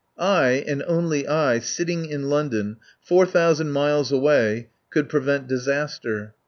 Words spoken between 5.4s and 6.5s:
disaster.